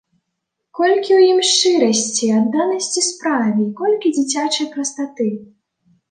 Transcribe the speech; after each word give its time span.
Колькі 0.77 1.11
ў 1.19 1.33
ім 1.33 1.39
шчырасці, 1.49 2.29
адданасці 2.37 3.03
справе 3.09 3.53
і 3.65 3.67
колькі 3.81 4.13
дзіцячай 4.15 4.69
прастаты! 4.73 5.27